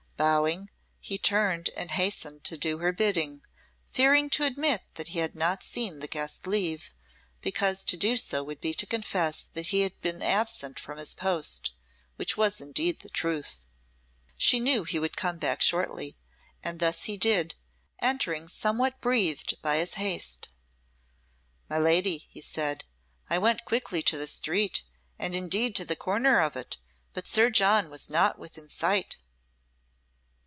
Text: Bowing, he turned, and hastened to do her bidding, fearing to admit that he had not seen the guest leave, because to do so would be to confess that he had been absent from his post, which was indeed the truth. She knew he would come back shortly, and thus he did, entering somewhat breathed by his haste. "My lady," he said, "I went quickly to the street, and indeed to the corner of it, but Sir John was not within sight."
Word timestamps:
Bowing, 0.17 0.69
he 0.99 1.17
turned, 1.17 1.71
and 1.75 1.89
hastened 1.89 2.43
to 2.43 2.55
do 2.55 2.77
her 2.77 2.91
bidding, 2.91 3.41
fearing 3.91 4.29
to 4.29 4.43
admit 4.43 4.83
that 4.93 5.07
he 5.07 5.17
had 5.17 5.33
not 5.33 5.63
seen 5.63 5.97
the 5.97 6.07
guest 6.07 6.45
leave, 6.45 6.91
because 7.41 7.83
to 7.83 7.97
do 7.97 8.15
so 8.15 8.43
would 8.43 8.61
be 8.61 8.71
to 8.71 8.85
confess 8.85 9.43
that 9.45 9.69
he 9.69 9.81
had 9.81 9.99
been 10.01 10.21
absent 10.21 10.79
from 10.79 10.99
his 10.99 11.15
post, 11.15 11.71
which 12.17 12.37
was 12.37 12.61
indeed 12.61 12.99
the 12.99 13.09
truth. 13.09 13.65
She 14.37 14.59
knew 14.59 14.83
he 14.83 14.99
would 14.99 15.17
come 15.17 15.39
back 15.39 15.59
shortly, 15.59 16.19
and 16.61 16.79
thus 16.79 17.05
he 17.05 17.17
did, 17.17 17.55
entering 17.99 18.47
somewhat 18.47 19.01
breathed 19.01 19.59
by 19.63 19.77
his 19.77 19.95
haste. 19.95 20.49
"My 21.67 21.79
lady," 21.79 22.27
he 22.29 22.41
said, 22.41 22.83
"I 23.27 23.39
went 23.39 23.65
quickly 23.65 24.03
to 24.03 24.19
the 24.19 24.27
street, 24.27 24.83
and 25.17 25.33
indeed 25.33 25.75
to 25.77 25.85
the 25.85 25.95
corner 25.95 26.41
of 26.41 26.55
it, 26.55 26.77
but 27.15 27.25
Sir 27.25 27.49
John 27.49 27.89
was 27.89 28.07
not 28.07 28.37
within 28.37 28.69
sight." 28.69 29.17